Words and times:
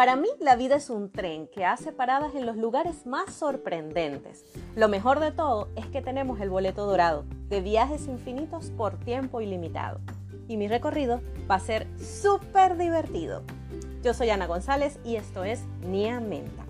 Para 0.00 0.16
mí 0.16 0.30
la 0.40 0.56
vida 0.56 0.76
es 0.76 0.88
un 0.88 1.12
tren 1.12 1.46
que 1.46 1.66
hace 1.66 1.92
paradas 1.92 2.34
en 2.34 2.46
los 2.46 2.56
lugares 2.56 3.04
más 3.04 3.34
sorprendentes. 3.34 4.46
Lo 4.74 4.88
mejor 4.88 5.20
de 5.20 5.30
todo 5.30 5.68
es 5.76 5.84
que 5.88 6.00
tenemos 6.00 6.40
el 6.40 6.48
boleto 6.48 6.86
dorado 6.86 7.26
de 7.50 7.60
viajes 7.60 8.06
infinitos 8.06 8.70
por 8.70 8.98
tiempo 8.98 9.42
ilimitado. 9.42 10.00
Y 10.48 10.56
mi 10.56 10.68
recorrido 10.68 11.20
va 11.50 11.56
a 11.56 11.60
ser 11.60 11.86
súper 11.98 12.78
divertido. 12.78 13.42
Yo 14.02 14.14
soy 14.14 14.30
Ana 14.30 14.46
González 14.46 14.98
y 15.04 15.16
esto 15.16 15.44
es 15.44 15.60
Nia 15.86 16.18
Menta. 16.18 16.64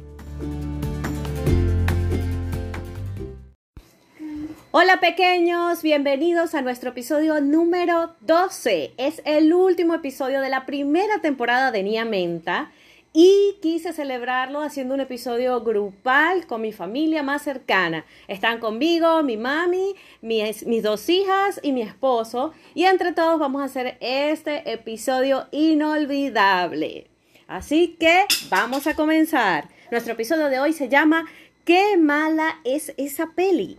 Hola 4.72 4.98
pequeños, 4.98 5.84
bienvenidos 5.84 6.56
a 6.56 6.62
nuestro 6.62 6.90
episodio 6.90 7.40
número 7.40 8.16
12. 8.22 8.94
Es 8.96 9.22
el 9.24 9.54
último 9.54 9.94
episodio 9.94 10.40
de 10.40 10.48
la 10.48 10.66
primera 10.66 11.20
temporada 11.20 11.70
de 11.70 11.84
Nia 11.84 12.04
Menta 12.04 12.72
y 13.12 13.58
quise 13.60 13.92
celebrarlo 13.92 14.60
haciendo 14.60 14.94
un 14.94 15.00
episodio 15.00 15.60
grupal 15.62 16.46
con 16.46 16.60
mi 16.62 16.72
familia 16.72 17.22
más 17.22 17.42
cercana. 17.42 18.04
Están 18.28 18.60
conmigo 18.60 19.22
mi 19.22 19.36
mami, 19.36 19.94
mis, 20.22 20.64
dos 20.82 21.08
hijas 21.08 21.60
y 21.62 21.72
mi 21.72 21.82
esposo 21.82 22.52
y 22.74 22.84
entre 22.84 23.12
todos 23.12 23.38
vamos 23.38 23.62
a 23.62 23.66
hacer 23.66 23.96
este 24.00 24.72
episodio 24.72 25.46
inolvidable. 25.50 27.08
Así 27.48 27.96
que 27.98 28.26
vamos 28.48 28.86
a 28.86 28.94
comenzar. 28.94 29.68
Nuestro 29.90 30.12
episodio 30.12 30.46
de 30.46 30.60
hoy 30.60 30.72
se 30.72 30.88
llama 30.88 31.26
¿Qué 31.64 31.96
mala 31.96 32.60
es 32.64 32.94
esa 32.96 33.32
peli? 33.34 33.76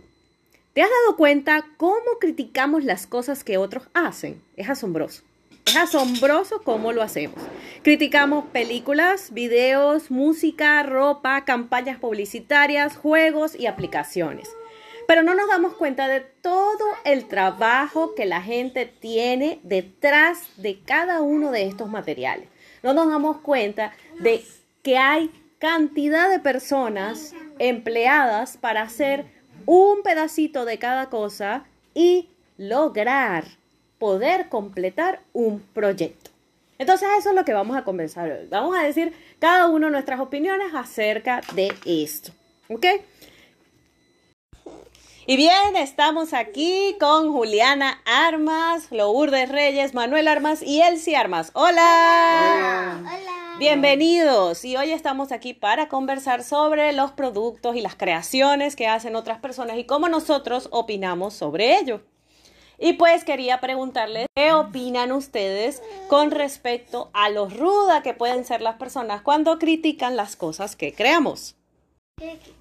¿Te 0.74 0.82
has 0.82 0.90
dado 0.90 1.16
cuenta 1.16 1.66
cómo 1.78 2.18
criticamos 2.20 2.84
las 2.84 3.06
cosas 3.06 3.44
que 3.44 3.56
otros 3.56 3.88
hacen? 3.94 4.42
Es 4.56 4.68
asombroso. 4.68 5.22
Es 5.66 5.76
asombroso 5.76 6.62
cómo 6.62 6.92
lo 6.92 7.02
hacemos. 7.02 7.40
Criticamos 7.82 8.46
películas, 8.46 9.32
videos, 9.32 10.10
música, 10.10 10.82
ropa, 10.82 11.44
campañas 11.44 11.98
publicitarias, 11.98 12.96
juegos 12.96 13.58
y 13.58 13.66
aplicaciones. 13.66 14.50
Pero 15.06 15.22
no 15.22 15.34
nos 15.34 15.48
damos 15.48 15.74
cuenta 15.74 16.08
de 16.08 16.20
todo 16.20 16.84
el 17.04 17.26
trabajo 17.26 18.14
que 18.14 18.26
la 18.26 18.42
gente 18.42 18.86
tiene 18.86 19.60
detrás 19.62 20.40
de 20.56 20.80
cada 20.80 21.22
uno 21.22 21.50
de 21.50 21.66
estos 21.66 21.88
materiales. 21.88 22.48
No 22.82 22.92
nos 22.92 23.08
damos 23.08 23.38
cuenta 23.38 23.92
de 24.20 24.44
que 24.82 24.98
hay 24.98 25.30
cantidad 25.58 26.28
de 26.28 26.40
personas 26.40 27.34
empleadas 27.58 28.56
para 28.56 28.82
hacer 28.82 29.26
un 29.66 30.02
pedacito 30.02 30.64
de 30.64 30.78
cada 30.78 31.08
cosa 31.08 31.64
y 31.94 32.30
lograr 32.56 33.44
poder 34.02 34.48
completar 34.48 35.20
un 35.32 35.60
proyecto. 35.60 36.32
Entonces 36.76 37.08
eso 37.20 37.28
es 37.28 37.36
lo 37.36 37.44
que 37.44 37.52
vamos 37.52 37.76
a 37.76 37.84
conversar 37.84 38.32
hoy. 38.32 38.48
Vamos 38.50 38.76
a 38.76 38.82
decir 38.82 39.12
cada 39.38 39.68
uno 39.68 39.90
nuestras 39.90 40.18
opiniones 40.18 40.74
acerca 40.74 41.40
de 41.54 41.72
esto. 41.86 42.32
¿Ok? 42.68 42.84
Y 45.24 45.36
bien, 45.36 45.76
estamos 45.76 46.34
aquí 46.34 46.96
con 46.98 47.32
Juliana 47.32 48.02
Armas, 48.04 48.90
Lourdes 48.90 49.48
Reyes, 49.48 49.94
Manuel 49.94 50.26
Armas 50.26 50.62
y 50.62 50.82
Elsie 50.82 51.14
Armas. 51.14 51.52
¡Hola! 51.54 52.98
Hola. 53.02 53.56
Bienvenidos 53.60 54.64
y 54.64 54.76
hoy 54.76 54.90
estamos 54.90 55.30
aquí 55.30 55.54
para 55.54 55.86
conversar 55.86 56.42
sobre 56.42 56.92
los 56.92 57.12
productos 57.12 57.76
y 57.76 57.80
las 57.80 57.94
creaciones 57.94 58.74
que 58.74 58.88
hacen 58.88 59.14
otras 59.14 59.38
personas 59.38 59.78
y 59.78 59.84
cómo 59.84 60.08
nosotros 60.08 60.66
opinamos 60.72 61.34
sobre 61.34 61.78
ello. 61.78 62.00
Y 62.78 62.94
pues 62.94 63.24
quería 63.24 63.60
preguntarles 63.60 64.26
qué 64.34 64.52
opinan 64.52 65.12
ustedes 65.12 65.82
con 66.08 66.30
respecto 66.30 67.10
a 67.12 67.30
lo 67.30 67.48
ruda 67.48 68.02
que 68.02 68.14
pueden 68.14 68.44
ser 68.44 68.62
las 68.62 68.76
personas 68.76 69.22
cuando 69.22 69.58
critican 69.58 70.16
las 70.16 70.36
cosas 70.36 70.76
que 70.76 70.92
creamos. 70.92 71.56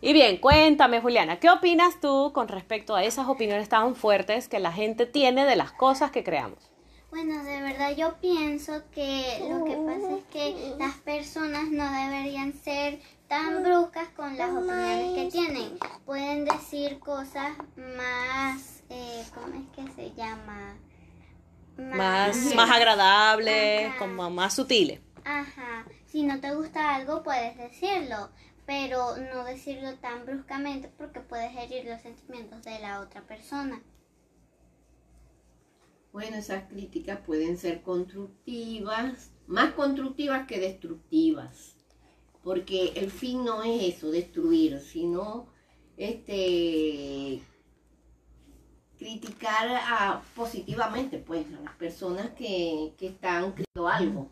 Y 0.02 0.14
bien, 0.14 0.38
cuéntame 0.38 1.02
Juliana, 1.02 1.40
¿qué 1.40 1.50
opinas 1.50 2.00
tú 2.00 2.32
con 2.34 2.48
respecto 2.48 2.96
a 2.96 3.04
esas 3.04 3.28
opiniones 3.28 3.70
tan 3.70 3.96
fuertes 3.96 4.48
que 4.48 4.60
la 4.60 4.72
gente 4.72 5.06
tiene 5.06 5.46
de 5.46 5.56
las 5.56 5.72
cosas 5.72 6.12
que 6.12 6.24
creamos? 6.24 6.72
Bueno, 7.12 7.44
de 7.44 7.62
verdad 7.62 7.94
yo 7.96 8.16
pienso 8.22 8.84
que 8.92 9.46
lo 9.50 9.66
que 9.66 9.76
pasa 9.76 10.16
es 10.16 10.24
que 10.32 10.76
las 10.80 10.96
personas 11.00 11.70
no 11.70 11.92
deberían 11.92 12.54
ser 12.54 13.00
tan 13.28 13.64
bruscas 13.64 14.08
con 14.16 14.38
las 14.38 14.50
opiniones 14.50 15.14
que 15.16 15.30
tienen. 15.30 15.78
Pueden 16.06 16.46
decir 16.46 17.00
cosas 17.00 17.52
más, 17.76 18.81
eh, 18.92 19.24
¿cómo 19.34 19.48
es 19.56 19.70
que 19.70 19.92
se 19.94 20.14
llama? 20.16 20.78
Más, 21.78 22.54
más 22.54 22.70
agradables, 22.70 23.96
como 23.98 24.30
más 24.30 24.54
sutiles. 24.54 25.00
Ajá, 25.24 25.86
si 26.06 26.24
no 26.24 26.40
te 26.40 26.54
gusta 26.54 26.96
algo 26.96 27.24
puedes 27.24 27.58
decirlo, 27.58 28.30
pero 28.66 29.16
no 29.18 29.46
decirlo 29.46 29.96
tan 29.96 30.26
bruscamente 30.26 30.90
porque 30.98 31.22
puedes 31.22 31.56
herir 31.56 31.86
los 31.86 32.02
sentimientos 32.02 32.62
de 32.64 32.80
la 32.80 33.00
otra 33.00 33.22
persona. 33.22 33.82
Bueno, 36.12 36.36
esas 36.36 36.66
críticas 36.66 37.20
pueden 37.26 37.58
ser 37.58 37.82
constructivas, 37.82 39.32
más 39.48 39.72
constructivas 39.74 40.46
que 40.46 40.60
destructivas, 40.60 41.78
porque 42.44 42.92
el 42.96 43.10
fin 43.10 43.46
no 43.46 43.64
es 43.64 43.96
eso, 43.96 44.12
destruir, 44.12 44.80
sino 44.82 45.48
este 45.96 47.42
criticar 49.02 50.22
positivamente 50.36 51.18
pues 51.18 51.48
a 51.58 51.62
las 51.62 51.76
personas 51.76 52.30
que, 52.38 52.94
que 53.00 53.08
están 53.08 53.52
creando 53.52 53.88
algo. 53.88 54.30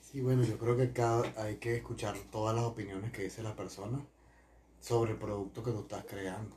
Sí, 0.00 0.20
bueno, 0.20 0.42
yo 0.42 0.58
creo 0.58 0.76
que 0.76 0.92
cada, 0.92 1.22
hay 1.40 1.56
que 1.58 1.76
escuchar 1.76 2.16
todas 2.32 2.56
las 2.56 2.64
opiniones 2.64 3.12
que 3.12 3.22
dice 3.22 3.44
la 3.44 3.54
persona 3.54 4.00
sobre 4.80 5.12
el 5.12 5.18
producto 5.18 5.62
que 5.62 5.70
tú 5.70 5.80
estás 5.82 6.04
creando. 6.04 6.56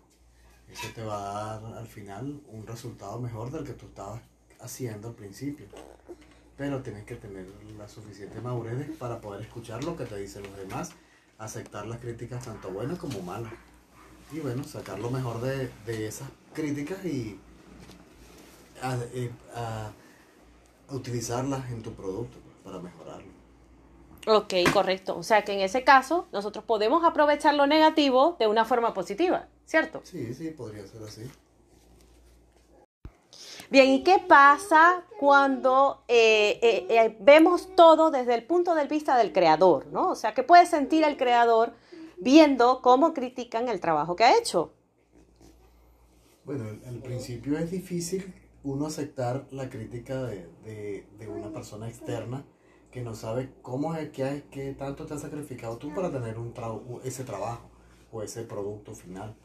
Eso 0.68 0.88
te 0.96 1.04
va 1.04 1.54
a 1.54 1.60
dar 1.60 1.78
al 1.78 1.88
final 1.88 2.42
un 2.48 2.66
resultado 2.66 3.20
mejor 3.20 3.52
del 3.52 3.66
que 3.66 3.74
tú 3.74 3.86
estabas 3.86 4.22
haciendo 4.60 5.10
al 5.10 5.14
principio. 5.14 5.68
Pero 6.58 6.82
tienes 6.82 7.06
que 7.06 7.16
tener 7.16 7.46
la 7.78 7.88
suficiente 7.88 8.42
madurez 8.42 8.90
para 8.98 9.22
poder 9.22 9.42
escuchar 9.42 9.84
lo 9.84 9.96
que 9.96 10.06
te 10.06 10.18
dicen 10.18 10.42
los 10.44 10.58
demás, 10.58 10.94
aceptar 11.38 11.86
las 11.86 12.00
críticas 12.00 12.44
tanto 12.44 12.72
buenas 12.72 12.98
como 12.98 13.22
malas. 13.22 13.54
Y 14.31 14.40
bueno, 14.40 14.63
sacar 14.63 15.00
lo 15.00 15.09
mejor 15.09 15.41
de, 15.41 15.72
de 15.85 16.07
esas 16.07 16.29
críticas 16.53 17.03
y 17.06 17.40
a, 18.81 18.97
eh, 19.13 19.31
a 19.56 19.91
utilizarlas 20.91 21.69
en 21.72 21.81
tu 21.81 21.94
producto 21.94 22.38
pues, 22.44 22.56
para 22.63 22.79
mejorarlo. 22.79 23.40
Ok, 24.28 24.53
correcto. 24.73 25.17
O 25.17 25.23
sea 25.23 25.44
que 25.44 25.53
en 25.53 25.62
ese 25.62 25.84
caso 25.84 26.28
nosotros 26.31 26.63
podemos 26.63 27.03
aprovechar 27.03 27.56
lo 27.56 27.66
negativo 27.67 28.35
de 28.40 28.47
una 28.47 28.66
forma 28.66 28.94
positiva, 28.94 29.47
¿cierto? 29.66 30.01
Sí, 30.03 30.34
sí, 30.34 30.50
podría 30.50 30.85
ser 30.85 31.01
así. 31.03 31.29
Bien, 33.69 33.90
¿y 33.90 34.03
qué 34.03 34.17
pasa 34.17 35.03
cuando 35.19 36.03
eh, 36.07 36.59
eh, 36.61 36.88
eh, 36.90 37.17
vemos 37.19 37.75
todo 37.75 38.09
desde 38.09 38.34
el 38.34 38.44
punto 38.44 38.73
de 38.73 38.85
vista 38.85 39.16
del 39.16 39.31
creador, 39.31 39.85
¿no? 39.88 40.09
O 40.09 40.16
sea, 40.16 40.34
¿qué 40.34 40.41
puede 40.41 40.66
sentir 40.66 41.03
el 41.03 41.17
creador 41.17 41.73
viendo 42.22 42.81
cómo 42.81 43.13
critican 43.13 43.69
el 43.69 43.80
trabajo 43.80 44.16
que 44.16 44.24
ha 44.24 44.38
hecho? 44.38 44.74
Bueno, 46.46 46.66
al 46.88 46.97
principio 47.00 47.57
es 47.57 47.72
difícil 47.72 48.34
uno 48.63 48.88
aceptar 48.88 49.46
la 49.52 49.69
crítica 49.69 50.24
de, 50.24 51.06
de, 51.18 51.28
una 51.28 51.52
persona 51.52 51.88
externa 51.88 52.46
que 52.91 53.02
no 53.02 53.13
sabe 53.13 53.53
cómo 53.62 53.96
es 53.96 54.09
que, 54.09 54.44
que 54.52 54.74
tanto 54.74 55.06
te 55.06 55.13
has 55.13 55.22
sacrificado 55.22 55.78
tú 55.78 55.94
para 55.94 56.12
tener 56.12 56.38
un 56.38 56.53
tra 56.53 56.68
ese 57.03 57.24
trabajo 57.24 57.69
o 58.12 58.24
ese 58.24 58.44
producto 58.44 58.96
final. 58.96 59.35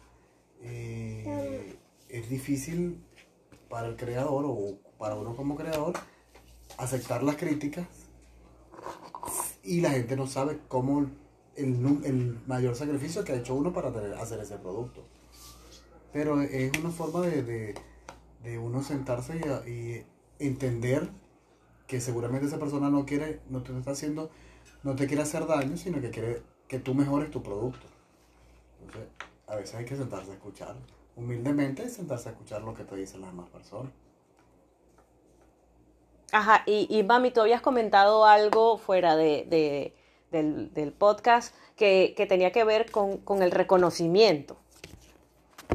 Eh, 0.63 1.77
es 2.09 2.29
difícil 2.31 3.05
para 3.69 3.89
el 3.89 3.97
creador 3.97 4.45
o 4.47 4.79
para 4.99 5.15
uno 5.15 5.37
como 5.37 5.57
creador 5.57 5.95
aceptar 6.79 7.23
las 7.23 7.37
críticas 7.37 7.87
y 9.63 9.81
la 9.81 9.91
gente 9.91 10.17
no 10.17 10.27
sabe 10.27 10.59
cómo 10.69 11.07
el, 11.57 12.01
el 12.05 12.39
mayor 12.47 12.75
sacrificio 12.75 13.25
que 13.25 13.33
ha 13.33 13.37
hecho 13.37 13.55
uno 13.55 13.73
para 13.73 13.89
hacer 14.21 14.41
ese 14.41 14.57
producto. 14.59 15.05
Pero 16.13 16.41
es 16.41 16.77
una 16.79 16.91
forma 16.91 17.23
de, 17.23 17.75
de, 18.43 18.59
uno 18.59 18.83
sentarse 18.83 19.41
y, 19.67 19.71
y 19.71 20.07
entender 20.39 21.09
que 21.87 22.01
seguramente 22.01 22.47
esa 22.47 22.59
persona 22.59 22.89
no 22.89 23.05
quiere, 23.05 23.41
no 23.49 23.63
te 23.63 23.77
está 23.77 23.93
haciendo, 23.93 24.31
no 24.83 24.95
te 24.95 25.07
quiere 25.07 25.23
hacer 25.23 25.47
daño, 25.47 25.77
sino 25.77 26.01
que 26.01 26.11
quiere 26.11 26.43
que 26.69 26.79
tú 26.79 26.95
mejores 26.95 27.31
tu 27.31 27.43
producto. 27.43 27.87
Entonces, 28.81 29.11
a 29.47 29.57
veces 29.57 29.75
hay 29.75 29.85
que 29.85 29.97
sentarse 29.97 30.31
a 30.31 30.35
escuchar, 30.35 30.77
humildemente 31.17 31.89
sentarse 31.89 32.29
a 32.29 32.33
escuchar 32.33 32.63
lo 32.63 32.75
que 32.75 32.85
te 32.85 32.97
dicen 32.97 33.21
las 33.21 33.31
demás 33.31 33.49
personas. 33.51 33.93
Ajá, 36.33 36.63
y, 36.67 36.87
y 36.91 37.03
mami, 37.03 37.31
tú 37.31 37.41
habías 37.41 37.61
comentado 37.61 38.25
algo 38.25 38.77
fuera 38.77 39.15
de, 39.15 39.47
de 39.49 39.95
del, 40.35 40.75
del, 40.75 40.93
podcast 40.93 41.55
que, 41.77 42.13
que, 42.17 42.27
tenía 42.27 42.53
que 42.53 42.65
ver 42.65 42.91
con, 42.91 43.19
con 43.19 43.43
el 43.43 43.51
reconocimiento. 43.51 44.57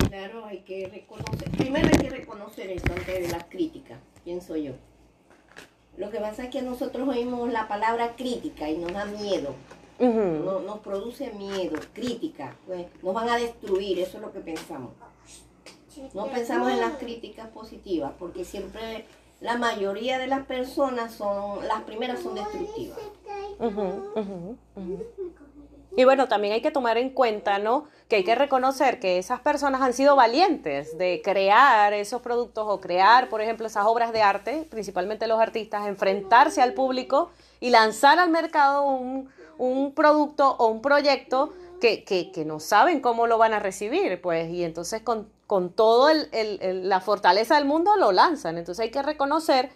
Claro, 0.10 0.46
hay 0.46 0.60
que 0.60 0.88
reconocer, 0.88 1.50
primero 1.52 1.88
hay 1.88 1.98
que 1.98 2.10
reconocer 2.10 2.70
eso 2.70 2.86
antes 2.92 3.22
de 3.22 3.30
las 3.30 3.46
críticas, 3.46 4.00
pienso 4.24 4.56
yo 4.56 4.74
Lo 5.98 6.12
que 6.12 6.20
pasa 6.20 6.44
es 6.44 6.50
que 6.50 6.62
nosotros 6.62 7.08
oímos 7.08 7.52
la 7.52 7.68
palabra 7.68 8.16
crítica 8.16 8.70
y 8.70 8.78
nos 8.78 8.94
da 8.94 9.06
miedo. 9.06 9.56
Nos 10.00 10.80
produce 10.80 11.32
miedo, 11.34 11.78
crítica. 11.94 12.56
Pues, 12.66 12.86
nos 13.04 13.14
van 13.14 13.30
a 13.30 13.38
destruir, 13.38 14.00
eso 14.00 14.18
es 14.18 14.24
lo 14.24 14.32
que 14.32 14.40
pensamos. 14.40 14.92
No 16.14 16.28
pensamos 16.28 16.72
en 16.72 16.80
las 16.80 16.94
críticas 16.94 17.50
positivas, 17.50 18.14
porque 18.18 18.46
siempre 18.46 19.06
la 19.42 19.58
mayoría 19.58 20.18
de 20.18 20.28
las 20.28 20.46
personas 20.46 21.14
son, 21.14 21.68
las 21.68 21.84
primeras 21.84 22.22
son 22.22 22.36
destructivas. 22.36 23.00
Y 25.96 26.04
bueno, 26.06 26.28
también 26.28 26.54
hay 26.54 26.62
que 26.62 26.72
tomar 26.72 26.98
en 26.98 27.10
cuenta, 27.10 27.60
¿no? 27.60 27.86
Que 28.08 28.18
hay 28.18 28.24
que 28.24 28.36
reconocer 28.36 29.00
que 29.00 29.18
esas 29.18 29.42
personas 29.42 29.82
han 29.82 29.94
sido 29.94 30.16
valientes 30.16 30.98
de 30.98 31.22
crear 31.24 31.94
esos 31.94 32.22
productos 32.22 32.66
o 32.68 32.80
crear, 32.80 33.28
por 33.28 33.42
ejemplo, 33.42 33.68
esas 33.68 33.86
obras 33.86 34.14
de 34.14 34.22
arte, 34.22 34.68
principalmente 34.70 35.28
los 35.28 35.40
artistas, 35.40 35.88
enfrentarse 35.88 36.62
al 36.62 36.74
público 36.74 37.32
y 37.60 37.72
lanzar 37.72 38.18
al 38.20 38.30
mercado 38.30 38.84
un, 38.84 39.30
un 39.58 39.94
producto 39.94 40.56
o 40.58 40.68
un 40.68 40.82
proyecto 40.82 41.54
que, 41.82 42.04
que, 42.04 42.32
que 42.32 42.46
no 42.46 42.60
saben 42.60 43.02
cómo 43.02 43.28
lo 43.28 43.38
van 43.38 43.54
a 43.54 43.60
recibir, 43.60 44.22
pues, 44.22 44.50
y 44.50 44.64
entonces 44.64 45.02
con, 45.02 45.28
con 45.48 45.72
toda 45.72 46.14
la 46.14 47.02
fortaleza 47.02 47.56
del 47.56 47.66
mundo 47.66 47.96
lo 47.98 48.12
lanzan. 48.12 48.58
Entonces 48.58 48.84
hay 48.84 48.92
que 48.92 49.02
reconocer 49.02 49.72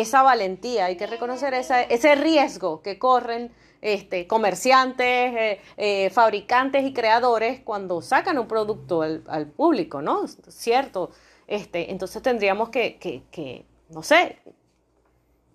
esa 0.00 0.22
valentía, 0.22 0.86
hay 0.86 0.96
que 0.96 1.06
reconocer 1.06 1.54
esa- 1.54 1.82
ese 1.82 2.14
riesgo 2.14 2.82
que 2.82 2.98
corren 2.98 3.50
este, 3.82 4.26
comerciantes, 4.26 5.06
eh, 5.36 5.60
eh, 5.76 6.10
fabricantes 6.10 6.84
y 6.84 6.92
creadores 6.92 7.60
cuando 7.60 8.00
sacan 8.02 8.38
un 8.38 8.48
producto 8.48 9.02
al, 9.02 9.22
al 9.28 9.46
público, 9.46 10.02
¿no? 10.02 10.26
¿Cierto? 10.48 11.10
Este, 11.46 11.90
entonces 11.92 12.20
tendríamos 12.22 12.70
que, 12.70 12.96
que, 12.98 13.22
que, 13.30 13.64
no 13.90 14.02
sé, 14.02 14.38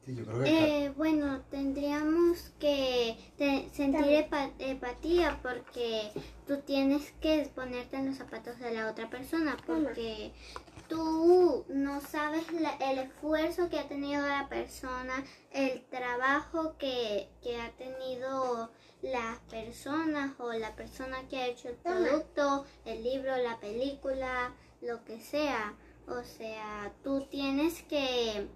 Sí, 0.05 0.15
yo 0.15 0.25
creo 0.25 0.43
que 0.43 0.85
Eh, 0.85 0.89
bueno, 0.97 1.41
tendríamos 1.51 2.51
que 2.59 3.17
te- 3.37 3.69
sentir 3.71 4.05
epa- 4.07 4.49
empatía 4.57 5.37
porque 5.43 6.09
tú 6.47 6.57
tienes 6.61 7.11
que 7.21 7.47
ponerte 7.53 7.97
en 7.97 8.07
los 8.07 8.17
zapatos 8.17 8.57
de 8.59 8.71
la 8.73 8.89
otra 8.89 9.09
persona 9.11 9.57
porque 9.67 10.31
tú 10.91 11.65
no 11.69 12.01
sabes 12.01 12.51
la- 12.51 12.75
el 12.75 12.99
esfuerzo 12.99 13.69
que 13.69 13.79
ha 13.79 13.87
tenido 13.87 14.27
la 14.27 14.49
persona, 14.49 15.23
el 15.51 15.83
trabajo 15.85 16.75
que, 16.77 17.29
que 17.41 17.59
ha 17.61 17.71
tenido 17.71 18.69
las 19.01 19.39
personas 19.49 20.33
o 20.39 20.51
la 20.51 20.75
persona 20.75 21.27
que 21.29 21.37
ha 21.37 21.47
hecho 21.47 21.69
el 21.69 21.75
producto, 21.75 22.65
el 22.85 23.03
libro, 23.03 23.37
la 23.37 23.57
película, 23.59 24.53
lo 24.81 25.03
que 25.05 25.19
sea. 25.21 25.75
O 26.07 26.23
sea, 26.23 26.91
tú 27.03 27.25
tienes 27.31 27.83
que 27.83 28.47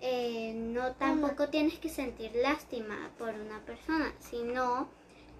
eh, 0.00 0.52
no 0.54 0.92
tampoco 0.96 1.48
tienes 1.48 1.78
que 1.78 1.88
sentir 1.88 2.32
lástima 2.34 3.10
por 3.18 3.30
una 3.30 3.64
persona, 3.64 4.12
sino 4.18 4.88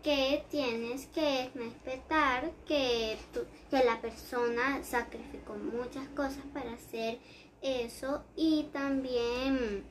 que 0.06 0.44
tienes 0.50 1.06
que 1.08 1.50
respetar 1.54 2.52
que, 2.68 3.18
tú- 3.32 3.46
que 3.70 3.80
la 3.84 4.00
persona 4.00 4.66
sacrificó 4.84 5.54
muchas 5.54 6.06
cosas 6.20 6.44
para 6.54 6.72
hacer 6.74 7.18
eso 7.60 8.10
y 8.36 8.64
también, 8.72 9.84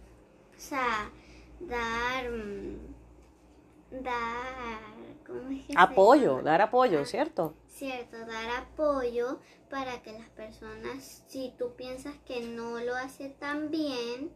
o 0.57 0.59
sea, 0.59 1.11
dar, 1.59 2.23
mm, 2.31 2.77
dar, 4.03 4.79
¿cómo 5.27 5.49
es 5.51 5.65
que 5.65 5.73
apoyo, 5.77 6.41
dar 6.41 6.61
apoyo, 6.61 6.99
Ah, 7.01 7.05
¿cierto? 7.05 7.53
Cierto, 7.67 8.17
dar 8.25 8.49
apoyo 8.63 9.39
para 9.69 10.01
que 10.01 10.13
las 10.13 10.29
personas, 10.29 11.23
si 11.27 11.53
tú 11.57 11.75
piensas 11.75 12.15
que 12.25 12.39
no 12.41 12.79
lo 12.79 12.95
hace 12.95 13.29
tan 13.29 13.69
bien, 13.69 14.31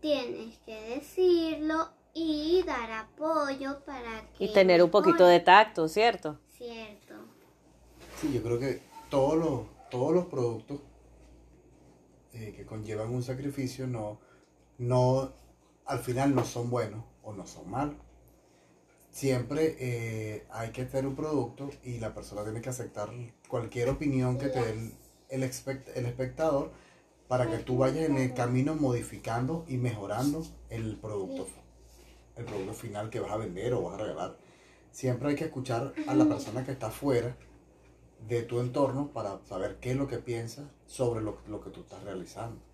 tienes 0.00 0.58
que 0.60 0.80
decirlo 0.94 1.90
y 2.14 2.62
dar 2.64 2.90
apoyo 2.90 3.84
para 3.84 4.28
que... 4.36 4.44
Y 4.44 4.52
tener 4.52 4.82
un 4.82 4.90
poquito 4.90 5.26
de 5.26 5.40
tacto, 5.40 5.88
¿cierto? 5.88 6.38
Cierto. 6.48 7.14
Sí, 8.20 8.32
yo 8.32 8.42
creo 8.42 8.58
que 8.58 8.82
todos 9.08 9.36
los, 9.36 9.62
todos 9.90 10.12
los 10.12 10.26
productos 10.26 10.80
eh, 12.32 12.52
que 12.56 12.64
conllevan 12.66 13.14
un 13.14 13.22
sacrificio 13.22 13.86
no, 13.86 14.18
no, 14.78 15.32
al 15.86 15.98
final 16.00 16.34
no 16.34 16.44
son 16.44 16.70
buenos 16.70 17.04
o 17.22 17.32
no 17.32 17.46
son 17.46 17.70
malos. 17.70 17.96
Siempre 19.10 19.76
eh, 19.80 20.46
hay 20.50 20.70
que 20.70 20.84
tener 20.84 21.06
un 21.06 21.16
producto 21.16 21.70
y 21.82 21.98
la 21.98 22.14
persona 22.14 22.44
tiene 22.44 22.60
que 22.60 22.68
aceptar 22.68 23.10
cualquier 23.48 23.88
opinión 23.88 24.38
que 24.38 24.48
te 24.48 24.60
dé 24.60 24.70
el, 24.70 24.94
el, 25.30 25.42
expect- 25.42 25.90
el 25.94 26.06
espectador 26.06 26.70
para 27.26 27.50
que 27.50 27.58
tú 27.58 27.78
vayas 27.78 28.08
en 28.08 28.16
el 28.18 28.34
camino 28.34 28.74
modificando 28.74 29.64
y 29.68 29.78
mejorando 29.78 30.44
el 30.68 30.96
producto, 30.96 31.48
el 32.40 32.46
producto 32.46 32.74
final 32.74 33.10
que 33.10 33.20
vas 33.20 33.32
a 33.32 33.36
vender 33.36 33.74
o 33.74 33.82
vas 33.82 33.94
a 33.94 34.02
regalar. 34.02 34.36
Siempre 34.90 35.28
hay 35.28 35.34
que 35.36 35.44
escuchar 35.44 35.92
a 36.06 36.14
la 36.14 36.24
persona 36.26 36.64
que 36.64 36.72
está 36.72 36.90
fuera 36.90 37.36
de 38.26 38.42
tu 38.42 38.60
entorno 38.60 39.12
para 39.12 39.38
saber 39.44 39.78
qué 39.80 39.92
es 39.92 39.96
lo 39.96 40.08
que 40.08 40.18
piensa 40.18 40.70
sobre 40.86 41.22
lo, 41.22 41.38
lo 41.48 41.60
que 41.60 41.70
tú 41.70 41.80
estás 41.80 42.02
realizando. 42.02 42.69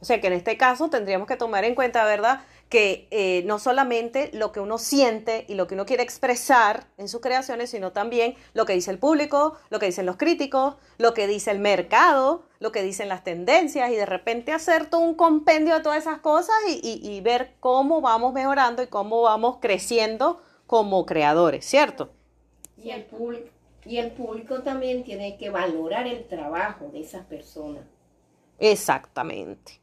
O 0.00 0.04
sea 0.04 0.20
que 0.20 0.26
en 0.26 0.34
este 0.34 0.56
caso 0.58 0.90
tendríamos 0.90 1.26
que 1.26 1.36
tomar 1.36 1.64
en 1.64 1.74
cuenta, 1.74 2.04
¿verdad? 2.04 2.40
Que 2.68 3.08
eh, 3.10 3.42
no 3.46 3.58
solamente 3.58 4.30
lo 4.34 4.52
que 4.52 4.60
uno 4.60 4.76
siente 4.78 5.44
y 5.48 5.54
lo 5.54 5.66
que 5.66 5.74
uno 5.74 5.86
quiere 5.86 6.02
expresar 6.02 6.86
en 6.98 7.08
sus 7.08 7.20
creaciones, 7.22 7.70
sino 7.70 7.92
también 7.92 8.34
lo 8.52 8.66
que 8.66 8.74
dice 8.74 8.90
el 8.90 8.98
público, 8.98 9.56
lo 9.70 9.78
que 9.78 9.86
dicen 9.86 10.04
los 10.06 10.16
críticos, 10.16 10.76
lo 10.98 11.14
que 11.14 11.26
dice 11.26 11.50
el 11.52 11.58
mercado, 11.58 12.42
lo 12.58 12.70
que 12.72 12.82
dicen 12.82 13.08
las 13.08 13.24
tendencias 13.24 13.90
y 13.90 13.94
de 13.96 14.06
repente 14.06 14.52
hacer 14.52 14.86
todo 14.90 15.00
un 15.00 15.14
compendio 15.14 15.74
de 15.74 15.80
todas 15.82 15.98
esas 15.98 16.18
cosas 16.18 16.54
y, 16.68 16.80
y- 16.82 17.08
y 17.16 17.20
ver 17.20 17.54
cómo 17.60 18.00
vamos 18.00 18.32
mejorando 18.34 18.82
y 18.82 18.88
cómo 18.88 19.22
vamos 19.22 19.58
creciendo 19.60 20.42
como 20.66 21.06
creadores, 21.06 21.64
¿cierto? 21.64 22.10
Y 22.82 22.90
el, 22.90 23.04
público, 23.04 23.48
y 23.86 23.98
el 23.98 24.10
público 24.12 24.62
también 24.62 25.04
tiene 25.04 25.36
que 25.38 25.48
valorar 25.50 26.06
el 26.06 26.26
trabajo 26.26 26.88
de 26.92 27.00
esas 27.00 27.24
personas. 27.26 27.84
Exactamente. 28.58 29.80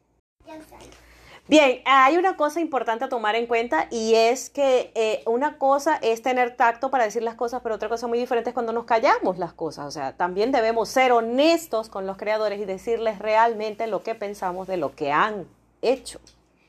Bien, 1.48 1.82
hay 1.86 2.16
una 2.18 2.38
cosa 2.38 2.62
importante 2.62 3.04
a 3.04 3.10
tomar 3.10 3.36
en 3.36 3.46
cuenta 3.46 3.88
y 3.92 4.14
es 4.14 4.50
que 4.50 4.92
eh, 4.96 5.22
una 5.26 5.58
cosa 5.58 5.98
es 5.98 6.22
tener 6.22 6.56
tacto 6.56 6.92
para 6.92 7.04
decir 7.04 7.24
las 7.24 7.36
cosas, 7.36 7.62
pero 7.62 7.76
otra 7.76 7.90
cosa 7.90 8.08
muy 8.08 8.20
diferente 8.20 8.52
es 8.52 8.54
cuando 8.54 8.72
nos 8.72 8.86
callamos 8.86 9.38
las 9.38 9.52
cosas. 9.52 9.86
O 9.86 9.92
sea, 9.92 10.16
también 10.16 10.52
debemos 10.52 10.88
ser 10.88 11.12
honestos 11.12 11.90
con 11.90 12.06
los 12.06 12.16
creadores 12.16 12.60
y 12.60 12.66
decirles 12.66 13.20
realmente 13.20 13.88
lo 13.88 14.02
que 14.02 14.16
pensamos 14.16 14.68
de 14.68 14.78
lo 14.78 14.96
que 14.96 15.12
han 15.12 15.48
hecho. 15.82 16.22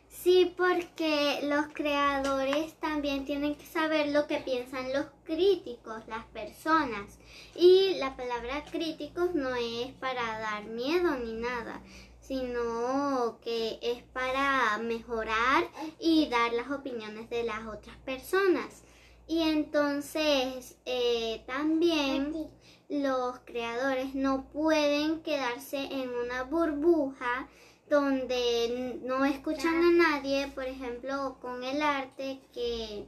Sí, 0.08 0.54
porque 0.56 1.40
los 1.42 1.66
creadores 1.72 2.74
también 2.74 3.24
tienen 3.24 3.56
que 3.56 3.66
saber 3.66 4.08
lo 4.08 4.26
que 4.26 4.38
piensan 4.38 4.92
los 4.92 5.06
críticos, 5.24 6.06
las 6.06 6.24
personas. 6.26 7.18
Y 7.56 7.94
la 7.98 8.16
palabra 8.16 8.64
críticos 8.70 9.34
no 9.34 9.54
es 9.54 9.92
para 10.00 10.38
dar 10.38 10.64
miedo 10.64 11.16
ni 11.16 11.32
nada, 11.32 11.82
sino 12.22 13.38
que 13.42 13.78
es 13.82 14.02
para 14.14 14.78
mejorar 14.78 15.64
y 16.00 16.28
dar 16.28 16.52
las 16.54 16.70
opiniones 16.70 17.28
de 17.28 17.42
las 17.44 17.66
otras 17.66 17.96
personas. 17.98 18.82
Y 19.26 19.42
entonces 19.42 20.76
eh, 20.86 21.42
también 21.46 22.48
los 22.88 23.38
creadores 23.44 24.14
no 24.14 24.44
pueden 24.52 25.22
quedarse 25.22 25.78
en 25.78 26.08
una 26.10 26.44
burbuja 26.44 27.48
donde 27.88 29.00
no 29.04 29.24
escuchan 29.24 29.74
a 29.82 29.90
nadie, 29.92 30.48
por 30.54 30.64
ejemplo, 30.64 31.36
con 31.40 31.62
el 31.64 31.82
arte 31.82 32.40
que, 32.54 33.04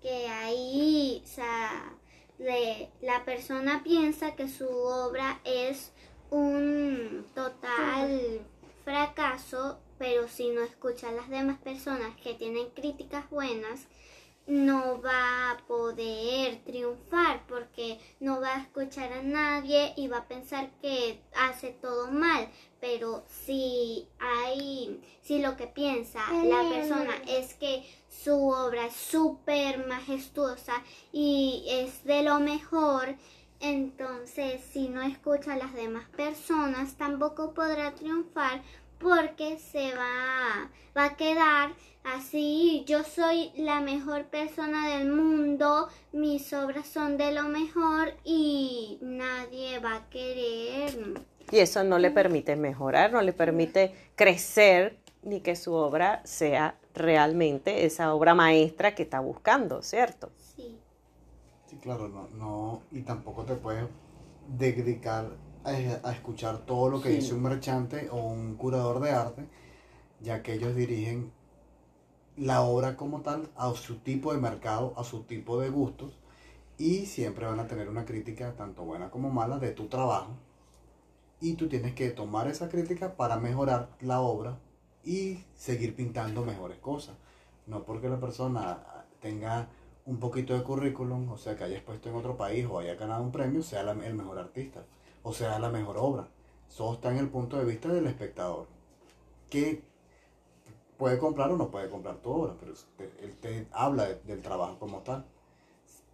que 0.00 0.28
ahí, 0.28 1.22
o 1.24 1.26
sea, 1.28 1.94
le- 2.38 2.90
la 3.02 3.24
persona 3.24 3.82
piensa 3.84 4.34
que 4.34 4.48
su 4.48 4.66
obra 4.68 5.40
es 5.44 5.92
un 6.30 7.26
total 7.34 8.40
fracaso, 8.84 9.80
pero 9.98 10.28
si 10.28 10.50
no 10.50 10.62
escucha 10.62 11.08
a 11.08 11.12
las 11.12 11.28
demás 11.28 11.58
personas 11.58 12.16
que 12.22 12.34
tienen 12.34 12.70
críticas 12.70 13.28
buenas, 13.30 13.86
no 14.46 15.00
va 15.00 15.52
a 15.52 15.58
poder 15.68 16.62
triunfar 16.64 17.46
porque 17.46 17.98
no 18.18 18.40
va 18.40 18.56
a 18.56 18.60
escuchar 18.62 19.12
a 19.12 19.22
nadie 19.22 19.94
y 19.96 20.08
va 20.08 20.18
a 20.18 20.28
pensar 20.28 20.70
que 20.80 21.20
hace 21.36 21.70
todo 21.70 22.10
mal. 22.10 22.48
Pero 22.80 23.24
si 23.28 24.08
hay, 24.18 25.00
si 25.22 25.38
lo 25.38 25.56
que 25.56 25.68
piensa 25.68 26.20
la 26.44 26.68
persona 26.68 27.14
es 27.28 27.54
que 27.54 27.84
su 28.08 28.48
obra 28.48 28.86
es 28.86 28.96
súper 28.96 29.86
majestuosa 29.86 30.82
y 31.12 31.64
es 31.68 32.02
de 32.02 32.24
lo 32.24 32.40
mejor, 32.40 33.14
entonces 33.62 34.60
si 34.72 34.88
no 34.88 35.00
escucha 35.02 35.54
a 35.54 35.56
las 35.56 35.72
demás 35.72 36.08
personas 36.16 36.96
tampoco 36.96 37.54
podrá 37.54 37.94
triunfar 37.94 38.60
porque 38.98 39.58
se 39.58 39.94
va, 39.94 40.70
va 40.96 41.04
a 41.04 41.16
quedar 41.16 41.70
así, 42.04 42.84
yo 42.86 43.04
soy 43.04 43.50
la 43.56 43.80
mejor 43.80 44.24
persona 44.24 44.88
del 44.88 45.10
mundo, 45.10 45.88
mis 46.12 46.52
obras 46.52 46.86
son 46.86 47.16
de 47.16 47.32
lo 47.32 47.44
mejor 47.44 48.14
y 48.24 48.98
nadie 49.00 49.78
va 49.78 49.96
a 49.96 50.10
querer. 50.10 51.14
Y 51.50 51.58
eso 51.58 51.84
no 51.84 51.98
le 51.98 52.10
permite 52.10 52.56
mejorar, 52.56 53.12
no 53.12 53.22
le 53.22 53.32
permite 53.32 53.94
crecer 54.16 54.96
ni 55.22 55.40
que 55.40 55.56
su 55.56 55.72
obra 55.72 56.20
sea 56.24 56.76
realmente 56.94 57.84
esa 57.84 58.14
obra 58.14 58.34
maestra 58.34 58.94
que 58.94 59.02
está 59.02 59.20
buscando, 59.20 59.82
¿cierto? 59.82 60.30
Claro, 61.82 62.08
no, 62.08 62.28
no, 62.28 62.82
y 62.92 63.02
tampoco 63.02 63.44
te 63.44 63.56
puedes 63.56 63.86
dedicar 64.56 65.36
a, 65.64 65.70
a 65.70 66.12
escuchar 66.12 66.58
todo 66.58 66.88
lo 66.88 67.02
que 67.02 67.08
Sí. 67.08 67.16
dice 67.16 67.34
un 67.34 67.42
merchante 67.42 68.08
o 68.10 68.16
un 68.18 68.54
curador 68.54 69.00
de 69.00 69.10
arte, 69.10 69.48
ya 70.20 70.42
que 70.44 70.54
ellos 70.54 70.76
dirigen 70.76 71.32
la 72.36 72.62
obra 72.62 72.96
como 72.96 73.22
tal 73.22 73.50
a 73.56 73.72
su 73.72 73.96
tipo 73.96 74.32
de 74.32 74.40
mercado, 74.40 74.94
a 74.96 75.02
su 75.02 75.24
tipo 75.24 75.58
de 75.58 75.70
gustos, 75.70 76.16
y 76.78 77.06
siempre 77.06 77.46
van 77.46 77.58
a 77.58 77.66
tener 77.66 77.88
una 77.88 78.04
crítica, 78.04 78.54
tanto 78.56 78.84
buena 78.84 79.10
como 79.10 79.30
mala, 79.30 79.58
de 79.58 79.72
tu 79.72 79.88
trabajo. 79.88 80.30
Y 81.40 81.54
tú 81.54 81.68
tienes 81.68 81.94
que 81.94 82.10
tomar 82.10 82.46
esa 82.46 82.68
crítica 82.68 83.16
para 83.16 83.38
mejorar 83.38 83.88
la 84.00 84.20
obra 84.20 84.60
y 85.04 85.44
seguir 85.56 85.96
pintando 85.96 86.44
mejores 86.44 86.78
cosas. 86.78 87.16
No 87.66 87.82
porque 87.82 88.08
la 88.08 88.20
persona 88.20 88.78
tenga 89.20 89.68
un 90.06 90.18
poquito 90.18 90.54
de 90.54 90.62
currículum, 90.64 91.30
o 91.30 91.38
sea, 91.38 91.56
que 91.56 91.64
haya 91.64 91.76
expuesto 91.76 92.08
en 92.08 92.16
otro 92.16 92.36
país 92.36 92.66
o 92.68 92.78
haya 92.78 92.94
ganado 92.96 93.22
un 93.22 93.30
premio, 93.32 93.62
sea 93.62 93.82
la- 93.84 93.92
el 93.92 94.14
mejor 94.14 94.38
artista 94.38 94.84
o 95.24 95.32
sea 95.32 95.58
la 95.60 95.68
mejor 95.70 95.96
obra. 95.98 96.28
Eso 96.68 96.94
está 96.94 97.12
en 97.12 97.18
el 97.18 97.28
punto 97.28 97.56
de 97.58 97.64
vista 97.64 97.88
del 97.88 98.06
espectador, 98.06 98.66
que 99.48 99.82
puede 100.96 101.18
comprar 101.18 101.50
o 101.52 101.56
no 101.56 101.70
puede 101.70 101.88
comprar 101.90 102.16
tu 102.16 102.30
obra, 102.30 102.54
pero 102.58 102.72
te- 102.96 103.24
él 103.24 103.36
te 103.40 103.66
habla 103.72 104.06
de- 104.06 104.20
del 104.26 104.40
trabajo 104.42 104.78
como 104.78 104.98
tal. 104.98 105.24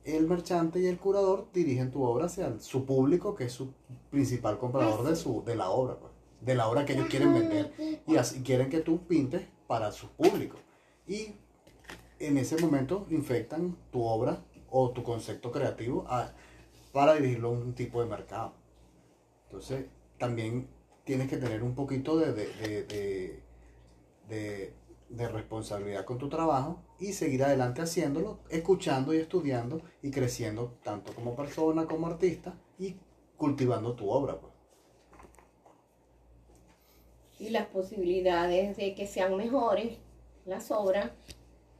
El 0.04 0.26
merchante 0.26 0.80
y 0.80 0.86
el 0.86 0.98
curador 0.98 1.46
dirigen 1.52 1.90
tu 1.90 2.02
obra 2.02 2.26
hacia 2.26 2.46
el- 2.48 2.60
su 2.60 2.84
público, 2.84 3.34
que 3.34 3.44
es 3.44 3.52
su 3.52 3.72
principal 4.10 4.58
comprador 4.58 5.04
de, 5.04 5.16
su, 5.16 5.42
de 5.44 5.56
la 5.56 5.70
obra, 5.70 5.96
pues, 5.98 6.12
de 6.40 6.54
la 6.54 6.68
obra 6.68 6.84
que 6.84 6.92
ellos 6.94 7.08
quieren 7.08 7.32
vender 7.34 7.72
y 8.06 8.16
así 8.16 8.42
quieren 8.42 8.68
que 8.70 8.80
tú 8.80 9.00
pintes 9.06 9.46
para 9.66 9.90
su 9.92 10.08
público. 10.08 10.56
Y 11.06 11.34
en 12.20 12.38
ese 12.38 12.56
momento 12.58 13.06
infectan 13.10 13.76
tu 13.90 14.02
obra 14.04 14.44
o 14.70 14.90
tu 14.90 15.02
concepto 15.02 15.50
creativo 15.52 16.04
para 16.92 17.14
dirigirlo 17.14 17.48
a 17.48 17.52
un 17.52 17.74
tipo 17.74 18.00
de 18.02 18.06
mercado. 18.08 18.54
Entonces, 19.46 19.86
también 20.18 20.68
tienes 21.04 21.28
que 21.28 21.36
tener 21.38 21.62
un 21.62 21.74
poquito 21.74 22.18
de, 22.18 22.32
de- 22.32 23.42
de- 24.28 24.74
de 25.08 25.28
responsabilidad 25.28 26.04
con 26.04 26.18
tu 26.18 26.28
trabajo 26.28 26.82
y 26.98 27.14
seguir 27.14 27.42
adelante 27.42 27.80
haciéndolo, 27.80 28.40
escuchando 28.50 29.14
y 29.14 29.18
estudiando 29.18 29.80
y 30.02 30.10
creciendo 30.10 30.76
tanto 30.82 31.14
como 31.14 31.34
persona 31.34 31.86
como 31.86 32.08
artista 32.08 32.54
y 32.78 32.96
cultivando 33.38 33.94
tu 33.94 34.10
obra. 34.10 34.38
Pues. 34.38 34.52
y 37.40 37.50
las 37.50 37.66
posibilidades 37.68 38.76
de 38.76 38.94
que 38.94 39.06
sean 39.06 39.36
mejores 39.36 39.96
las 40.44 40.70
obras 40.70 41.10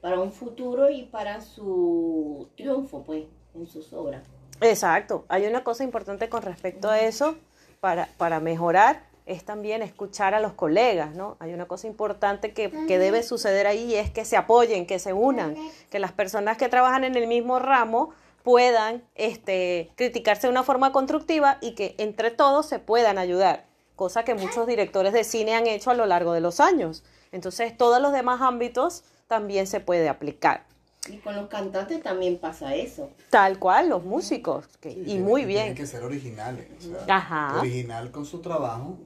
para 0.01 0.21
un 0.21 0.33
futuro 0.33 0.91
y 0.91 1.05
para 1.05 1.41
su 1.41 2.49
triunfo, 2.57 3.03
pues, 3.05 3.25
en 3.55 3.67
sus 3.67 3.93
obras. 3.93 4.23
Exacto. 4.61 5.25
Hay 5.29 5.47
una 5.47 5.65
cosa 5.65 5.85
importante 5.85 6.29
con 6.29 6.43
respecto 6.43 6.89
a 6.89 7.01
eso 7.01 7.37
para, 7.81 8.09
para 8.17 8.41
mejorar 8.41 9.09
es 9.29 9.45
también 9.45 9.83
escuchar 9.83 10.35
a 10.35 10.41
los 10.41 10.55
colegas, 10.55 11.15
¿no? 11.15 11.37
Hay 11.39 11.53
una 11.53 11.67
cosa 11.67 11.87
importante 11.87 12.55
que, 12.55 12.71
que 12.87 12.99
debe 12.99 13.23
suceder 13.23 13.67
ahí 13.67 13.93
y 13.93 13.95
es 13.97 14.11
que 14.11 14.25
se 14.25 14.39
apoyen, 14.39 14.87
que 14.87 14.99
se 14.99 15.13
unan, 15.13 15.55
que 15.91 15.99
las 15.99 16.13
personas 16.13 16.57
que 16.57 16.71
trabajan 16.71 17.05
en 17.05 17.15
el 17.15 17.27
mismo 17.27 17.59
ramo 17.59 18.11
puedan 18.43 19.05
este, 19.15 19.91
criticarse 19.97 20.47
de 20.47 20.53
una 20.53 20.63
forma 20.63 20.93
constructiva 20.93 21.59
y 21.61 21.75
que 21.75 21.95
entre 21.99 22.31
todos 22.31 22.65
se 22.65 22.79
puedan 22.79 23.19
ayudar, 23.19 23.67
cosa 23.97 24.25
que 24.25 24.35
muchos 24.35 24.67
directores 24.67 25.13
de 25.13 25.25
cine 25.25 25.55
han 25.55 25.67
hecho 25.67 25.91
a 25.91 25.95
lo 25.95 26.07
largo 26.07 26.33
de 26.33 26.41
los 26.41 26.59
años. 26.59 27.05
Entonces, 27.31 27.77
todos 27.77 28.01
los 28.01 28.13
demás 28.13 28.41
ámbitos 28.41 29.05
también 29.29 29.67
se 29.67 29.81
puede 29.81 30.09
aplicar. 30.09 30.67
Y 31.09 31.19
con 31.19 31.37
los 31.37 31.49
cantantes 31.49 32.03
también 32.03 32.39
pasa 32.39 32.75
eso. 32.75 33.11
Tal 33.31 33.59
cual, 33.59 33.89
los 33.89 34.05
músicos, 34.05 34.67
que- 34.81 34.91
Sí, 34.93 35.01
y 35.01 35.05
tienen- 35.05 35.25
muy 35.25 35.45
Tienen 35.47 35.65
bien. 35.67 35.75
que 35.77 35.87
ser 35.87 36.03
originales. 36.03 36.67
o 36.79 37.05
sea, 37.07 37.17
Ajá. 37.17 37.61
Original 37.61 38.11
con 38.11 38.27
su 38.27 38.41
trabajo 38.41 38.99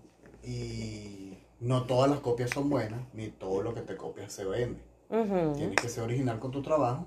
y 0.43 1.35
no 1.61 1.85
todas 1.85 2.11
las 2.11 2.21
copias 2.21 2.51
son 2.51 2.71
buenas, 2.71 3.01
ni 3.13 3.29
todo 3.29 3.63
lo 3.63 3.75
que 3.75 3.83
te 3.83 3.97
copias 3.97 4.33
se 4.33 4.45
vende. 4.45 4.81
Tienes 5.11 5.77
que 5.77 5.89
ser 5.91 6.05
original 6.05 6.39
con 6.41 6.51
tu 6.51 6.63
trabajo 6.63 7.07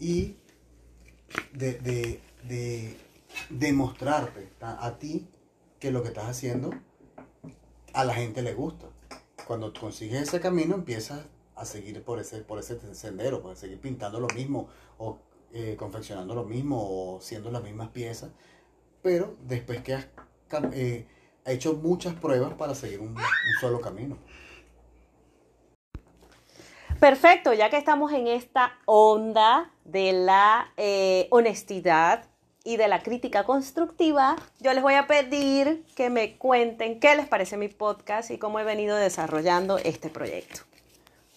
y 0.00 0.36
de, 1.52 1.74
de, 1.74 2.20
de 2.42 2.96
demostrarte 3.48 4.48
a, 4.60 4.84
a 4.86 4.98
ti 4.98 5.28
que 5.78 5.90
lo 5.92 6.02
que 6.02 6.08
estás 6.08 6.26
haciendo 6.26 6.70
a 7.92 8.04
la 8.04 8.14
gente 8.14 8.42
le 8.42 8.54
gusta. 8.54 8.86
Cuando 9.46 9.72
consigues 9.72 10.22
ese 10.22 10.40
camino 10.40 10.74
empiezas 10.74 11.20
a 11.58 11.64
seguir 11.64 12.02
por 12.04 12.18
ese, 12.20 12.38
por 12.38 12.58
ese 12.58 12.78
sendero, 12.94 13.42
pues 13.42 13.58
seguir 13.58 13.80
pintando 13.80 14.20
lo 14.20 14.28
mismo 14.28 14.68
o 14.98 15.18
eh, 15.52 15.76
confeccionando 15.78 16.34
lo 16.34 16.44
mismo 16.44 16.78
o 16.80 17.20
siendo 17.20 17.50
las 17.50 17.62
mismas 17.62 17.88
piezas, 17.88 18.30
pero 19.02 19.34
después 19.42 19.80
que 19.82 19.94
has 19.94 20.06
eh, 20.72 21.06
hecho 21.46 21.74
muchas 21.74 22.14
pruebas 22.14 22.54
para 22.54 22.74
seguir 22.74 23.00
un- 23.00 23.16
un 23.16 23.60
solo 23.60 23.80
camino. 23.80 24.18
Perfecto, 27.00 27.52
ya 27.52 27.70
que 27.70 27.76
estamos 27.76 28.12
en 28.12 28.26
esta 28.26 28.72
onda 28.84 29.70
de 29.84 30.12
la 30.12 30.72
eh, 30.76 31.28
honestidad 31.30 32.24
y 32.64 32.76
de 32.76 32.88
la 32.88 33.02
crítica 33.02 33.44
constructiva, 33.44 34.36
yo 34.58 34.74
les 34.74 34.82
voy 34.82 34.94
a 34.94 35.06
pedir 35.06 35.86
que 35.94 36.10
me 36.10 36.36
cuenten 36.36 36.98
qué 36.98 37.14
les 37.14 37.28
parece 37.28 37.56
mi 37.56 37.68
podcast 37.68 38.30
y 38.32 38.38
cómo 38.38 38.58
he 38.58 38.64
venido 38.64 38.96
desarrollando 38.96 39.78
este 39.78 40.10
proyecto. 40.10 40.62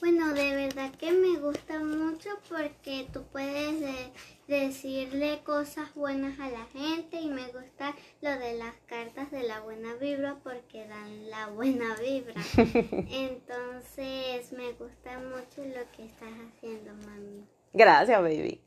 Bueno, 0.02 0.34
de 0.34 0.56
verdad 0.56 0.92
que 0.96 1.12
me 1.12 1.38
gusta 1.38 1.78
mucho 1.80 2.30
porque 2.50 3.08
tú 3.14 3.22
puedes 3.32 3.80
de- 3.80 4.12
decirle 4.48 5.44
cosas 5.44 5.94
buenas 5.94 6.40
a 6.40 6.50
la 6.50 6.66
gente 6.74 7.22
y 7.22 7.30
me 7.30 7.46
gusta 7.52 7.96
lo 8.20 8.32
de 8.32 8.56
las 8.58 8.74
cartas 8.88 9.30
de 9.30 9.44
la 9.44 9.60
buena 9.62 9.94
vibra 9.94 10.40
porque 10.44 10.88
dan 10.88 11.30
la 11.30 11.50
buena 11.50 11.96
vibra. 11.98 12.34
Entonces 13.12 14.52
me 14.54 14.72
gusta 14.74 15.20
mucho 15.20 15.64
lo 15.66 15.90
que 15.96 16.06
estás 16.06 16.34
haciendo, 16.48 16.94
mami. 17.06 17.46
Gracias, 17.72 18.20
baby. 18.20 18.60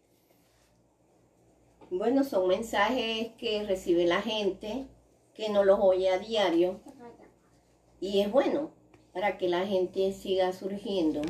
Bueno, 1.91 2.23
son 2.23 2.47
mensajes 2.47 3.33
que 3.39 3.65
recibe 3.67 4.07
la 4.07 4.23
gente, 4.23 4.87
que 5.35 5.49
no 5.49 5.65
los 5.65 5.81
oye 5.83 6.11
a 6.11 6.19
diario. 6.21 6.81
Y 8.01 8.21
es 8.21 8.31
bueno 8.31 8.84
para 9.15 9.39
que 9.39 9.49
la 9.49 9.65
gente 9.65 10.13
siga 10.13 10.53
surgiendo 10.53 11.23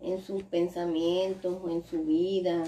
en 0.00 0.22
sus 0.22 0.42
pensamientos 0.44 1.58
o 1.64 1.70
en 1.70 1.82
su 1.82 2.04
vida. 2.04 2.62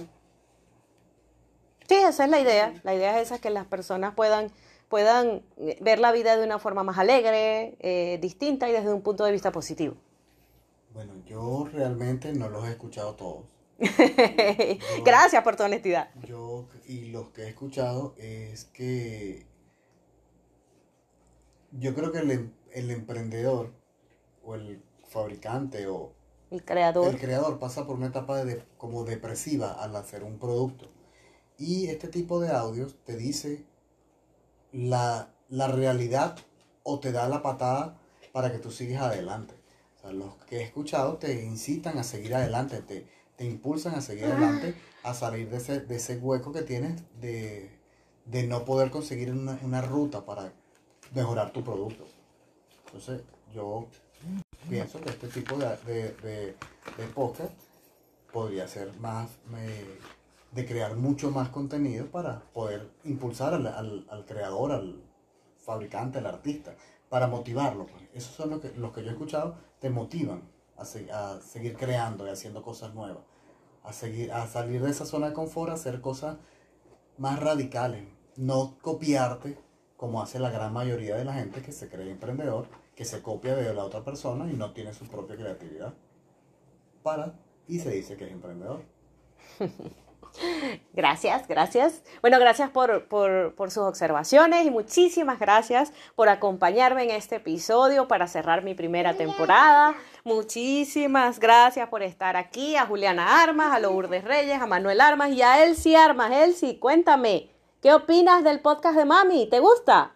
Sí, 1.87 1.95
esa 1.95 2.25
es 2.25 2.31
la 2.31 2.41
idea. 2.41 2.81
La 2.83 2.95
idea 2.95 3.21
es 3.21 3.27
esa, 3.27 3.39
que 3.39 3.51
las 3.51 3.67
personas 3.67 4.15
puedan, 4.15 4.51
puedan 4.89 5.43
eh, 5.59 5.77
ver 5.83 5.99
la 6.01 6.13
vida 6.13 6.37
de 6.37 6.45
una 6.45 6.59
forma 6.59 6.83
más 6.83 6.99
alegre, 6.99 7.77
eh, 7.81 8.19
distinta 8.21 8.69
y 8.69 8.73
desde 8.73 8.93
un 8.93 9.03
punto 9.03 9.25
de 9.25 9.33
vista 9.33 9.53
positivo. 9.53 9.95
Bueno, 10.95 11.13
yo 11.27 11.69
realmente 11.71 12.33
no 12.33 12.49
los 12.49 12.67
he 12.67 12.71
escuchado 12.71 13.15
todos. 13.15 13.45
Gracias 15.05 15.43
por 15.45 15.57
tu 15.57 15.65
honestidad. 15.65 16.09
Yo 16.27 16.67
y 16.89 17.09
los 17.11 17.29
que 17.29 17.43
he 17.43 17.49
escuchado 17.49 18.15
es 18.17 18.65
que 18.65 19.47
yo 21.73 21.95
creo 21.95 22.11
que 22.13 22.21
el, 22.21 22.31
em- 22.31 22.53
el 22.73 22.91
emprendedor 22.91 23.75
o 24.47 24.55
el 24.55 24.83
fabricante 25.09 25.87
o 25.89 26.13
El 26.51 26.65
creador. 26.65 27.09
el 27.09 27.19
creador 27.19 27.59
pasa 27.59 27.87
por 27.87 27.97
una 27.97 28.07
etapa 28.07 28.45
de, 28.45 28.65
como 28.79 29.05
depresiva 29.05 29.73
al 29.73 29.95
hacer 29.97 30.23
un 30.25 30.39
producto. 30.39 30.89
Y 31.59 31.87
este 31.89 32.09
tipo 32.09 32.41
de 32.41 32.51
audios 32.51 32.97
te 33.05 33.17
dice 33.17 33.67
la, 34.73 35.35
la 35.49 35.69
realidad 35.69 36.37
o 36.83 37.01
te 37.01 37.13
da 37.13 37.29
la 37.29 37.43
patada 37.43 37.99
para 38.33 38.53
que 38.53 38.59
tú 38.59 38.71
sigas 38.71 39.03
adelante. 39.03 39.55
O 39.97 40.01
sea, 40.01 40.13
los 40.13 40.37
que 40.45 40.59
he 40.59 40.63
escuchado 40.63 41.17
te 41.17 41.45
incitan 41.45 41.99
a 41.99 42.05
seguir 42.05 42.35
adelante, 42.35 42.83
te, 42.83 43.09
te 43.37 43.45
impulsan 43.45 43.95
a 43.95 44.01
seguir 44.01 44.27
adelante, 44.27 44.75
a 45.03 45.15
salir 45.15 45.51
de 45.51 45.57
ese, 45.57 45.81
de 45.81 45.97
ese 45.97 46.19
hueco 46.19 46.53
que 46.53 46.63
tienes 46.63 47.03
de, 47.21 47.71
de 48.27 48.47
no 48.47 48.65
poder 48.65 48.91
conseguir 48.91 49.33
una, 49.33 49.59
una 49.63 49.81
ruta 49.83 50.25
para 50.25 50.53
mejorar 51.15 51.53
tu 51.53 51.65
producto. 51.65 52.05
Entonces, 52.87 53.23
yo 53.55 53.89
pienso 54.69 55.01
que 55.01 55.11
este 55.11 55.29
tipo 55.29 55.57
de, 55.57 55.77
de, 55.87 56.11
de, 56.23 56.57
de 56.97 57.07
podcast 57.15 57.53
podría 58.33 58.69
ser 58.69 58.93
más 58.99 59.31
de 60.53 60.67
crear 60.67 60.97
mucho 60.97 61.31
más 61.31 61.49
contenido 61.51 62.07
para 62.07 62.41
poder 62.53 62.91
impulsar 63.05 63.55
al, 63.55 63.67
al- 63.67 64.07
al 64.11 64.25
creador, 64.25 64.73
al 64.73 65.03
fabricante, 65.59 66.19
al 66.19 66.27
artista, 66.27 66.75
para 67.09 67.27
motivarlo. 67.27 67.87
pues. 67.87 68.03
Esos 68.15 68.35
son 68.35 68.51
los 68.51 68.61
que, 68.61 68.73
los 68.77 68.93
que 68.93 69.03
yo 69.03 69.09
he 69.11 69.13
escuchado, 69.13 69.57
te 69.81 69.91
motivan 69.91 70.43
a, 70.77 70.85
se- 70.85 71.11
a 71.11 71.41
seguir 71.41 71.77
creando 71.77 72.27
y 72.27 72.31
haciendo 72.31 72.63
cosas 72.63 72.95
nuevas, 72.95 73.25
a, 73.85 73.93
seguir, 73.93 74.33
a 74.33 74.47
salir 74.47 74.83
de 74.83 74.91
esa 74.91 75.05
zona 75.05 75.29
de 75.29 75.33
confort, 75.35 75.71
a 75.71 75.75
hacer 75.75 76.01
cosas 76.01 76.37
más 77.19 77.39
radicales, 77.41 78.05
no 78.37 78.79
copiarte 78.83 79.59
como 79.97 80.23
hace 80.23 80.39
la 80.39 80.51
gran 80.51 80.73
mayoría 80.73 81.17
de 81.17 81.25
la 81.25 81.35
gente 81.35 81.63
que 81.63 81.73
se 81.73 81.89
cree 81.89 82.11
emprendedor 82.11 82.69
que 82.97 83.05
se 83.05 83.23
copia 83.23 83.55
de 83.55 83.73
la 83.75 83.85
otra 83.85 84.03
persona 84.03 84.51
y 84.51 84.57
no 84.57 84.73
tiene 84.73 84.93
su 84.93 85.07
propia 85.07 85.37
creatividad. 85.37 85.95
Para 87.03 87.35
y 87.69 87.79
se 87.79 87.91
dice 87.91 88.17
que 88.17 88.25
es 88.25 88.33
emprendedor. 88.33 88.83
Gracias, 90.93 91.49
gracias. 91.49 92.03
Bueno, 92.21 92.39
gracias 92.39 92.69
por, 92.69 93.09
por, 93.09 93.55
por, 93.55 93.71
sus 93.71 93.85
observaciones 93.85 94.67
y 94.67 94.71
muchísimas 94.71 95.39
gracias 95.39 95.95
por 96.15 96.29
acompañarme 96.29 97.05
en 97.05 97.11
este 97.13 97.37
episodio 97.37 98.07
para 98.07 98.27
cerrar 98.27 98.63
mi 98.63 98.75
primera 98.75 99.15
temporada. 99.15 99.95
Muchísimas 100.25 101.39
gracias 101.39 101.89
por 101.89 102.03
estar 102.03 102.37
aquí. 102.37 102.77
A 102.77 102.85
Juliana 102.85 103.43
Armas, 103.43 103.73
a 103.73 103.79
Lourdes 103.79 104.25
Reyes, 104.25 104.61
a 104.61 104.67
Manuel 104.67 105.01
Armas 105.01 105.31
y 105.31 105.41
a 105.41 105.65
Elsie 105.65 105.97
Armas. 105.97 106.31
Elsie, 106.31 106.79
cuéntame, 106.79 107.49
¿qué 107.81 107.95
opinas 107.95 108.45
del 108.45 108.61
podcast 108.61 108.99
de 108.99 109.07
Mami? 109.07 109.49
¿Te 109.49 109.61
gusta? 109.61 110.15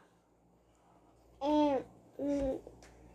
Eh, 1.40 1.82
mm, 2.18 2.69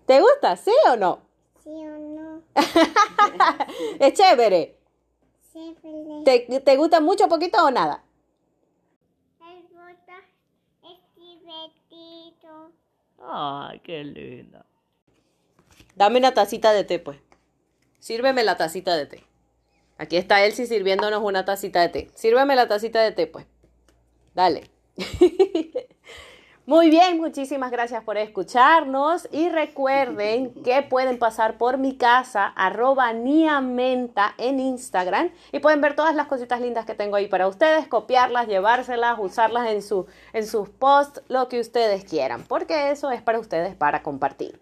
¿Te 0.06 0.20
gusta? 0.22 0.56
¿Sí 0.56 0.72
o 0.92 0.96
no? 0.96 1.22
sí 1.64 1.70
o 1.70 1.98
no. 1.98 2.42
es 4.00 4.14
chévere. 4.14 4.78
Sí, 5.52 5.76
pero 5.82 6.24
¿Te, 6.24 6.40
te 6.62 6.76
gusta 6.78 7.00
mucho, 7.02 7.28
poquito 7.28 7.64
o 7.64 7.72
nada? 7.72 8.04
el 9.42 9.64
voto 9.74 10.14
es 10.84 11.00
divertido. 11.16 12.72
Ay, 13.20 13.80
qué 13.80 14.04
linda. 14.04 14.66
Dame 15.96 16.20
una 16.20 16.34
tacita 16.34 16.72
de 16.74 16.84
té, 16.84 17.00
pues. 17.00 17.18
Sírveme 18.00 18.44
la 18.44 18.58
tacita 18.58 18.96
de 18.96 19.06
té. 19.08 19.24
Aquí 19.98 20.18
está 20.18 20.46
Elsie 20.46 20.68
sirviéndonos 20.68 21.24
una 21.24 21.46
tacita 21.46 21.82
de 21.82 21.90
té. 21.90 22.12
Sírveme 22.14 22.56
la 22.56 22.68
tacita 22.68 23.02
de 23.02 23.12
té, 23.14 23.28
pues. 23.28 23.46
Dale. 24.36 24.70
Muy 26.68 26.90
bien, 26.90 27.20
muchísimas 27.20 27.70
gracias 27.70 28.04
por 28.04 28.18
escucharnos 28.18 29.28
y 29.32 29.50
recuerden 29.50 30.52
que 30.64 30.82
pueden 30.82 31.20
pasar 31.20 31.60
por 31.60 31.78
mi 31.78 31.96
casa, 31.96 32.48
arroba 32.56 33.14
niamenta 33.14 34.34
en 34.40 34.60
Instagram 34.60 35.30
y 35.52 35.60
pueden 35.60 35.80
ver 35.80 35.96
todas 35.96 36.16
las 36.16 36.26
cositas 36.26 36.60
lindas 36.60 36.88
que 36.88 36.96
tengo 36.96 37.18
ahí 37.18 37.28
para 37.28 37.48
ustedes, 37.48 37.88
copiarlas, 37.88 38.48
llevárselas, 38.48 39.20
usarlas 39.20 39.68
en, 39.68 39.84
su, 39.84 40.08
en 40.34 40.48
sus 40.48 40.68
posts, 40.70 41.22
lo 41.28 41.50
que 41.50 41.60
ustedes 41.60 42.04
quieran, 42.04 42.42
porque 42.42 42.90
eso 42.90 43.12
es 43.12 43.22
para 43.22 43.38
ustedes, 43.38 43.76
para 43.76 44.02
compartir. 44.02 44.60